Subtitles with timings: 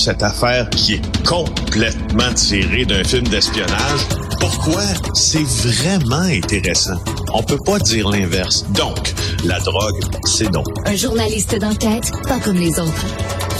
[0.00, 4.00] cette affaire qui est complètement tirée d'un film d'espionnage.
[4.40, 4.82] Pourquoi?
[5.12, 6.96] C'est vraiment intéressant?
[7.34, 8.64] On peut pas dire l'inverse.
[8.70, 9.12] Donc,
[9.44, 10.64] la drogue, c'est non.
[10.86, 13.06] Un journaliste d'enquête, pas comme les autres.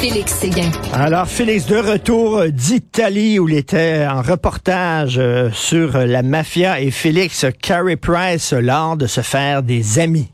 [0.00, 0.70] Félix Séguin.
[0.92, 6.92] Alors, Félix, de retour d'Italie où il était en reportage euh, sur la mafia et
[6.92, 10.28] Félix Carey Price lors de se faire des amis.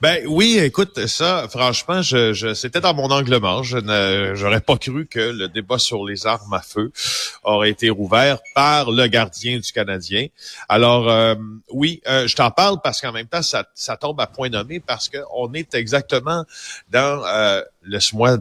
[0.00, 3.64] Ben oui, écoute, ça, franchement, je, je c'était dans mon angle mort.
[3.64, 6.92] Je n'aurais pas cru que le débat sur les armes à feu
[7.42, 10.26] aurait été rouvert par le gardien du Canadien.
[10.68, 11.34] Alors euh,
[11.72, 14.80] oui, euh, je t'en parle parce qu'en même temps, ça, ça tombe à point nommé
[14.80, 16.44] parce qu'on est exactement
[16.90, 18.38] dans euh, laisse-moi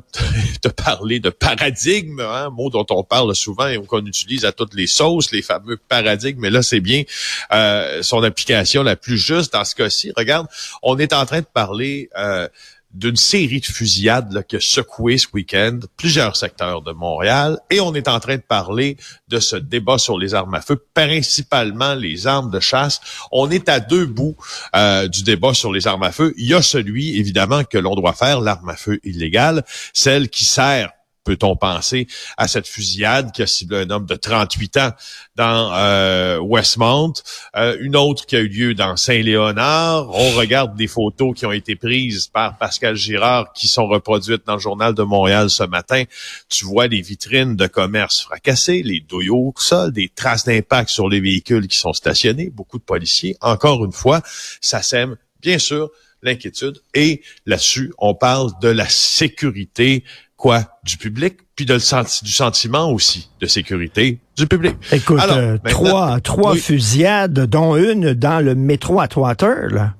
[0.62, 4.74] te parler de paradigme, hein, mot dont on parle souvent et qu'on utilise à toutes
[4.74, 6.40] les sauces, les fameux paradigmes.
[6.42, 7.04] Mais là, c'est bien
[7.52, 10.12] euh, son application la plus juste dans ce cas-ci.
[10.16, 10.48] Regarde,
[10.84, 12.48] on est en train de parler euh,
[12.92, 17.60] d'une série de fusillades là, qui a secoué ce week-end plusieurs secteurs de Montréal.
[17.70, 20.84] Et on est en train de parler de ce débat sur les armes à feu,
[20.96, 23.00] principalement les armes de chasse.
[23.32, 24.36] On est à deux bouts
[24.76, 26.34] euh, du débat sur les armes à feu.
[26.38, 30.46] Il y a celui, évidemment, que l'on doit faire, l'arme à feu illégale, celle qui
[30.46, 30.92] sert
[31.30, 34.90] peut-on penser à cette fusillade qui a ciblé un homme de 38 ans
[35.36, 37.14] dans euh, Westmount,
[37.56, 40.10] euh, une autre qui a eu lieu dans Saint-Léonard.
[40.10, 44.56] On regarde des photos qui ont été prises par Pascal Girard qui sont reproduites dans
[44.56, 46.04] le journal de Montréal ce matin.
[46.50, 51.10] Tu vois les vitrines de commerce fracassées, les doyaux au sol, des traces d'impact sur
[51.10, 53.38] les véhicules qui sont stationnés, beaucoup de policiers.
[53.42, 54.24] Encore une fois,
[54.62, 55.92] ça sème bien sûr
[56.24, 56.82] l'inquiétude.
[56.94, 60.04] Et là-dessus, on parle de la sécurité
[60.40, 64.76] quoi du public, puis de le du sentiment aussi de sécurité du public.
[64.92, 69.94] Écoute, euh, trois, trois fusillades, dont une dans le métro Atwater, là.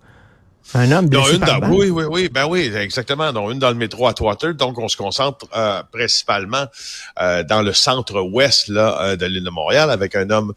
[0.76, 3.34] Un homme blessé une dans, Oui, oui, oui, ben oui, exactement.
[3.34, 4.54] Donc, une dans le métro Atwater.
[4.54, 6.68] Donc, on se concentre euh, principalement
[7.20, 10.54] euh, dans le centre-ouest là de l'île de Montréal avec un homme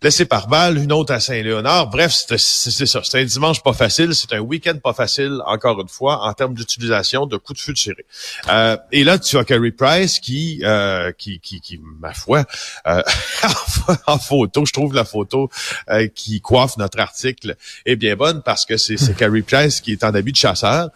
[0.00, 1.90] blessé par balle, une autre à Saint-Léonard.
[1.90, 3.00] Bref, c'est ça.
[3.02, 6.54] C'est un dimanche pas facile, c'est un week-end pas facile, encore une fois, en termes
[6.54, 8.06] d'utilisation de coups de feu tirés.
[8.48, 12.44] Euh, et là, tu as Carey Price qui, euh, qui, qui, ma foi,
[12.86, 13.02] euh,
[14.06, 15.50] en photo, je trouve la photo
[15.90, 20.04] euh, qui coiffe notre article est bien bonne parce que c'est Carey Price qui est
[20.04, 20.90] en habit de chasseur.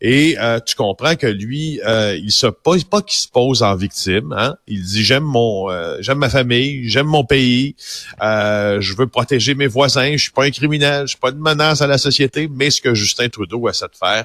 [0.00, 0.36] Et
[0.66, 4.34] tu comprends que lui, il se pose pas qu'il se pose en victime.
[4.36, 4.56] Hein?
[4.66, 5.68] Il dit j'aime mon,
[6.00, 7.76] j'aime ma famille, j'aime mon pays.
[8.48, 11.38] Euh, je veux protéger mes voisins, je suis pas un criminel, je suis pas une
[11.38, 14.24] menace à la société, mais ce que Justin Trudeau essaie de faire,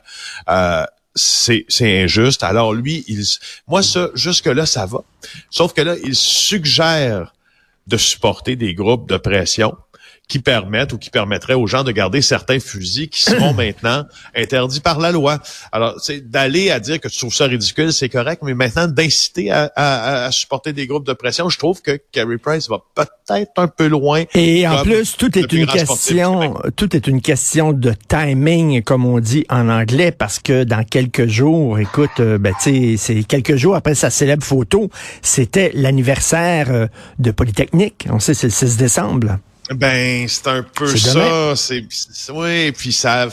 [0.50, 0.86] euh,
[1.16, 2.44] c'est, injuste.
[2.44, 3.24] Alors lui, il,
[3.68, 5.00] moi ça, jusque là, ça va.
[5.50, 7.34] Sauf que là, il suggère
[7.88, 9.76] de supporter des groupes de pression
[10.28, 14.80] qui permettent ou qui permettraient aux gens de garder certains fusils qui seront maintenant interdits
[14.80, 15.40] par la loi.
[15.72, 19.52] Alors, c'est d'aller à dire que tu trouves ça ridicule, c'est correct, mais maintenant d'inciter
[19.52, 23.52] à, à, à, supporter des groupes de pression, je trouve que Carey Price va peut-être
[23.58, 24.24] un peu loin.
[24.34, 29.20] Et en plus, tout est une question, tout est une question de timing, comme on
[29.20, 33.56] dit en anglais, parce que dans quelques jours, écoute, euh, ben tu sais, c'est quelques
[33.56, 34.90] jours après sa célèbre photo,
[35.22, 36.88] c'était l'anniversaire euh,
[37.20, 38.08] de Polytechnique.
[38.10, 39.38] On sait, c'est le 6 décembre.
[39.72, 41.56] Ben, c'est un peu ça.
[41.56, 41.86] C'est
[42.32, 43.28] oui, puis ça,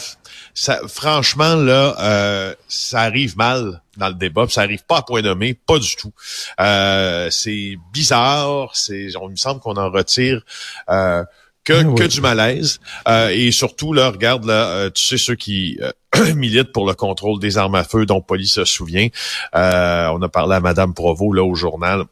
[0.54, 5.22] ça, franchement là, euh, ça arrive mal dans le débat, ça arrive pas à point
[5.22, 6.12] nommé, pas du tout.
[6.60, 8.70] Euh, c'est bizarre.
[8.74, 10.42] C'est, on me semble qu'on en retire.
[10.88, 11.24] Euh,
[11.62, 12.80] que, ah que du malaise.
[13.06, 15.78] Euh, et surtout, là, regarde, là, euh, tu sais, ceux qui
[16.34, 19.08] militent pour le contrôle des armes à feu, dont Police se souvient.
[19.52, 22.04] on a parlé à Madame Provo, là, au journal.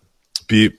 [0.48, 0.78] Puis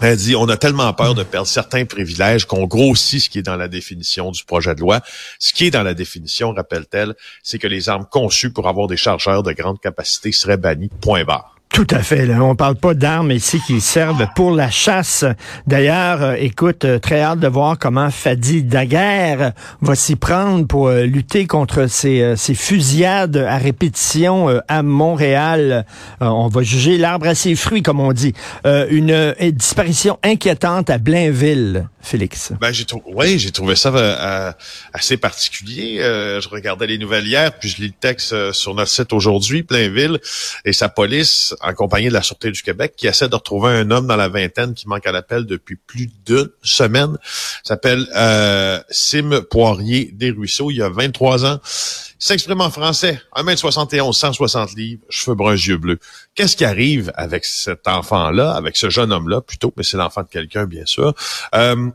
[0.00, 3.42] elle dit, on a tellement peur de perdre certains privilèges qu'on grossit ce qui est
[3.42, 5.00] dans la définition du projet de loi.
[5.38, 8.96] Ce qui est dans la définition, rappelle-t-elle, c'est que les armes conçues pour avoir des
[8.96, 11.54] chargeurs de grande capacité seraient bannies, point barre.
[11.74, 12.24] Tout à fait.
[12.24, 12.40] Là.
[12.40, 15.24] On parle pas d'armes ici qui servent pour la chasse.
[15.66, 20.86] D'ailleurs, euh, écoute, euh, très hâte de voir comment Fadi Daguerre va s'y prendre pour
[20.86, 25.84] euh, lutter contre ces, fusillades à répétition à Montréal.
[26.20, 28.34] on va juger l'arbre à ses fruits, comme on dit.
[28.64, 31.88] une disparition inquiétante à Blainville.
[32.00, 32.52] Félix.
[32.60, 34.54] Ben, j'ai oui, j'ai trouvé ça
[34.92, 35.96] assez particulier.
[36.00, 40.20] je regardais les nouvelles hier, puis je lis le texte sur notre site aujourd'hui, Blainville,
[40.66, 43.90] et sa police en compagnie de la Sûreté du Québec, qui essaie de retrouver un
[43.90, 47.16] homme dans la vingtaine qui manque à l'appel depuis plus d'une semaine.
[47.62, 50.70] s'appelle euh, Sim Poirier des Ruisseaux.
[50.70, 51.60] Il a 23 ans.
[52.18, 53.20] S'exprime en français.
[53.36, 55.98] 1m71, 160 livres, cheveux bruns, yeux bleus.
[56.34, 60.28] Qu'est-ce qui arrive avec cet enfant-là, avec ce jeune homme-là plutôt, mais c'est l'enfant de
[60.28, 61.14] quelqu'un, bien sûr.
[61.54, 61.90] Euh,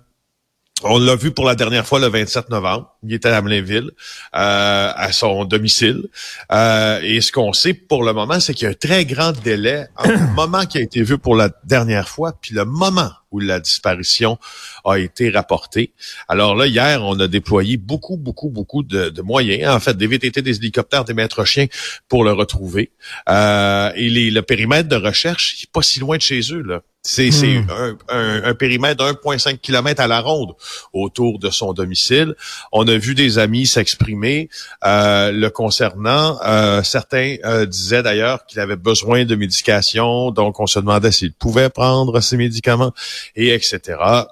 [0.84, 2.96] On l'a vu pour la dernière fois le 27 novembre.
[3.04, 3.92] Il était à Blainville,
[4.36, 6.08] euh, à son domicile.
[6.54, 9.34] Euh, et ce qu'on sait pour le moment, c'est qu'il y a un très grand
[9.34, 13.12] délai entre le moment qui a été vu pour la dernière fois, puis le moment
[13.32, 14.38] où la disparition
[14.86, 15.94] a été rapportée.
[16.30, 20.42] Alors là, hier, on a déployé beaucoup, beaucoup, beaucoup de, moyens, en fait, des VTT,
[20.42, 21.68] des hélicoptères, des maîtres chiens
[22.08, 22.92] pour le retrouver.
[23.28, 26.62] Euh, et le périmètre de recherche, il n'est pas si loin de chez eux.
[26.62, 26.82] Là.
[27.02, 27.68] C'est hmm.
[28.10, 30.52] un, un, périmètre de 1,5 km à la ronde
[30.92, 32.36] autour de son domicile.
[32.74, 34.50] On a vu des amis s'exprimer
[34.86, 36.38] euh, le concernant.
[36.46, 41.32] Euh, certains euh, disaient d'ailleurs qu'il avait besoin de médication, donc on se demandait s'il
[41.32, 42.92] pouvait prendre ces médicaments
[43.38, 43.80] et etc.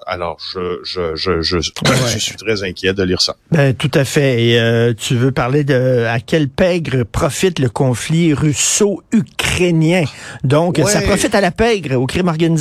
[0.06, 3.34] Alors je je je je, je suis très inquiet de lire ça.
[3.50, 4.42] Ben, tout à fait.
[4.42, 10.04] Et euh, tu veux parler de à quel pègre profite le conflit russo-ukrainien?
[10.44, 12.57] Donc ça profite à la pègre au crime organisé.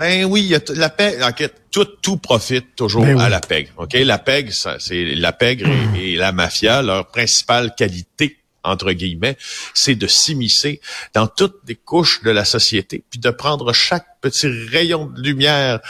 [0.00, 1.30] Ben oui, y a la pègre,
[1.70, 3.70] tout, tout profite toujours ben à la pègre.
[3.76, 3.92] OK?
[3.92, 9.36] La pègre, c'est la pègre et, la mafia, leur principale qualité entre guillemets,
[9.74, 10.80] c'est de s'immiscer
[11.14, 15.80] dans toutes les couches de la société, puis de prendre chaque petit rayon de lumière,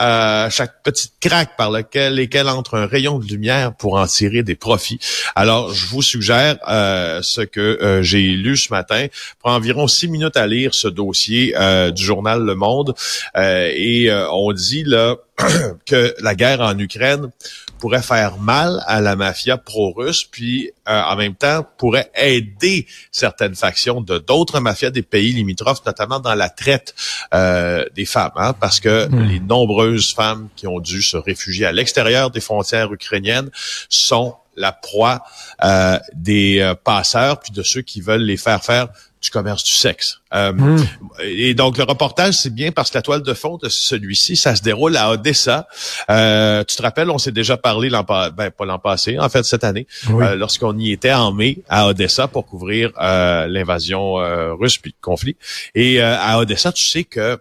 [0.00, 4.42] euh, chaque petite craque par lequel lesquels entre un rayon de lumière pour en tirer
[4.42, 4.98] des profits.
[5.34, 9.06] Alors, je vous suggère euh, ce que euh, j'ai lu ce matin.
[9.38, 12.94] Prend environ six minutes à lire ce dossier euh, du journal Le Monde,
[13.36, 15.16] et on dit là
[15.86, 17.30] que la guerre en Ukraine
[17.78, 23.54] pourrait faire mal à la mafia pro-russe, puis euh, en même temps pourrait aider certaines
[23.54, 26.94] factions de d'autres mafias des pays limitrophes, notamment dans la traite
[27.32, 29.22] euh, des femmes, hein, parce que hmm.
[29.24, 33.50] les nombreuses femmes qui ont dû se réfugier à l'extérieur des frontières ukrainiennes
[33.88, 35.24] sont la proie
[35.64, 38.88] euh, des passeurs puis de ceux qui veulent les faire faire
[39.20, 40.20] du commerce du sexe.
[40.32, 40.86] Euh, hmm.
[41.20, 44.56] Et donc, le reportage, c'est bien parce que la toile de fond de celui-ci, ça
[44.56, 45.68] se déroule à Odessa.
[46.10, 49.42] Euh, tu te rappelles, on s'est déjà parlé l'an ben, pas l'an passé, en fait,
[49.42, 54.14] cette année, euh, lorsqu'on y était en mai à Odessa pour couvrir l'invasion
[54.56, 55.36] russe puis le conflit.
[55.74, 57.38] Et à Odessa, tu sais que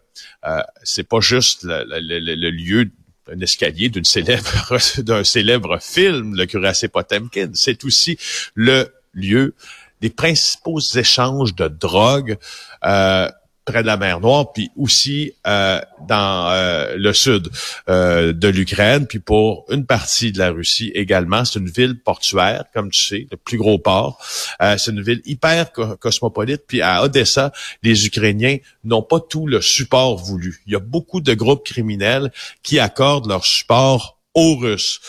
[0.84, 2.92] c'est pas juste le, le lieu
[3.34, 7.52] un escalier d'une célèbre d'un célèbre film, le cuirassé Potemkin.
[7.54, 8.18] C'est aussi
[8.56, 9.54] le lieu
[10.02, 12.38] des principaux échanges de drogue
[12.86, 13.30] euh,
[13.70, 17.50] près de la mer Noire, puis aussi euh, dans euh, le sud
[17.88, 21.46] de l'Ukraine, puis pour une partie de la Russie également.
[21.46, 24.20] C'est une ville portuaire, comme tu sais, le plus gros port.
[24.60, 26.64] c'est une ville hyper cosmopolite.
[26.68, 27.52] Puis à Odessa,
[27.84, 30.62] les Ukrainiens n'ont pas tout le support voulu.
[30.68, 32.32] Il y a beaucoup de groupes criminels
[32.64, 35.00] qui accordent leur support aux Russes.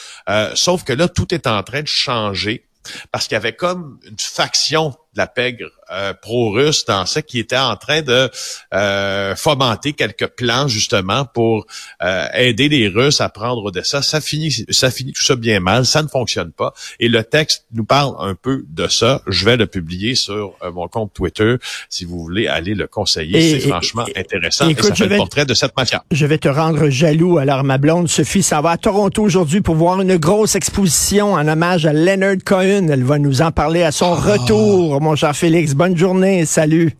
[0.55, 2.65] sauf que là, tout est en train de changer
[3.13, 7.41] parce qu'il y avait comme une faction de la pègre euh, pro-russe dans ça qui
[7.41, 8.31] était en train de
[8.75, 11.67] euh, fomenter quelques plans justement pour
[12.01, 14.03] euh, aider les Russes à prendre Odessa.
[14.03, 16.73] Ça finit, ça finit tout ça bien mal, ça ne fonctionne pas.
[17.01, 19.21] Et le texte nous parle un peu de ça.
[19.27, 21.57] Je vais le publier sur mon compte Twitter
[21.89, 23.59] si vous voulez aller le conseiller.
[23.59, 24.69] C'est franchement intéressant.
[24.69, 26.05] et ça fait le portrait de cette mafia.
[26.13, 27.39] Je vais te rendre jaloux.
[27.39, 31.49] Alors ma blonde Sophie ça va à Toronto aujourd'hui pour voir une grosse exposition en
[31.49, 32.87] hommage à Leonard Cohen.
[32.89, 34.33] Elle va nous en parler à son ah.
[34.33, 35.75] retour mon cher Félix.
[35.75, 36.45] Bonne journée.
[36.47, 36.93] Salut.